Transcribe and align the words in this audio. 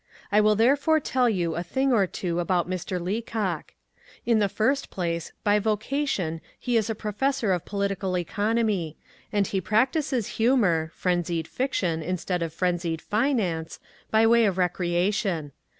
I 0.31 0.41
will 0.41 0.55
therefore 0.55 0.99
tell 0.99 1.29
you 1.29 1.53
a 1.53 1.61
thing 1.61 1.93
or 1.93 2.07
two 2.07 2.39
about 2.39 2.67
Mr. 2.67 2.99
Leacock. 2.99 3.75
In 4.25 4.39
the 4.39 4.49
first 4.49 4.89
place, 4.89 5.31
by 5.43 5.59
vocation 5.59 6.41
he 6.59 6.75
is 6.75 6.89
a 6.89 6.95
Professor 6.95 7.51
of 7.51 7.65
Political 7.65 8.17
Economy, 8.17 8.97
and 9.31 9.45
he 9.45 9.61
practises 9.61 10.25
humour 10.41 10.91
frenzied 10.95 11.47
fiction 11.47 12.01
instead 12.01 12.41
of 12.41 12.51
frenzied 12.51 12.99
finance 12.99 13.79
by 14.09 14.25
way 14.25 14.45
of 14.45 14.57
recreation. 14.57 15.51